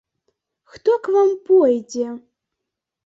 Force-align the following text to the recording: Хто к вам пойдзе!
Хто 0.71 0.91
к 1.03 1.11
вам 1.15 1.29
пойдзе! 1.49 2.07